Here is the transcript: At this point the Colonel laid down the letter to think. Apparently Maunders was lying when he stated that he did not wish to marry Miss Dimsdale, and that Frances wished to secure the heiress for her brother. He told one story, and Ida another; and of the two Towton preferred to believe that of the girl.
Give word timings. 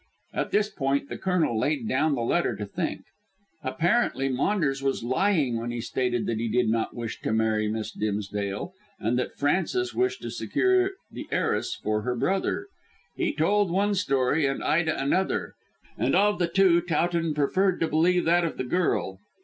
At 0.33 0.49
this 0.49 0.67
point 0.67 1.09
the 1.09 1.17
Colonel 1.19 1.55
laid 1.59 1.87
down 1.87 2.15
the 2.15 2.23
letter 2.23 2.55
to 2.55 2.65
think. 2.65 3.03
Apparently 3.61 4.29
Maunders 4.29 4.81
was 4.81 5.03
lying 5.03 5.57
when 5.59 5.69
he 5.69 5.79
stated 5.79 6.25
that 6.25 6.39
he 6.39 6.49
did 6.49 6.69
not 6.71 6.95
wish 6.95 7.21
to 7.21 7.31
marry 7.31 7.67
Miss 7.67 7.91
Dimsdale, 7.91 8.73
and 8.99 9.19
that 9.19 9.37
Frances 9.37 9.93
wished 9.93 10.23
to 10.23 10.31
secure 10.31 10.93
the 11.11 11.27
heiress 11.31 11.75
for 11.75 12.01
her 12.01 12.15
brother. 12.15 12.65
He 13.15 13.31
told 13.31 13.69
one 13.69 13.93
story, 13.93 14.43
and 14.47 14.63
Ida 14.63 14.99
another; 14.99 15.53
and 15.99 16.15
of 16.15 16.39
the 16.39 16.47
two 16.47 16.81
Towton 16.81 17.35
preferred 17.35 17.79
to 17.81 17.87
believe 17.87 18.25
that 18.25 18.43
of 18.43 18.57
the 18.57 18.63
girl. 18.63 19.19